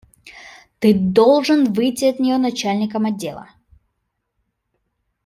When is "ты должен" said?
0.79-1.73